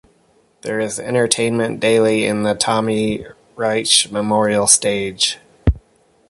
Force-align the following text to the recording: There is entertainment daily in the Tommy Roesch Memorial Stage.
There 0.61 0.79
is 0.79 0.99
entertainment 0.99 1.79
daily 1.79 2.25
in 2.25 2.41
the 2.41 2.55
Tommy 2.55 3.23
Roesch 3.55 4.09
Memorial 4.09 4.65
Stage. 4.65 5.37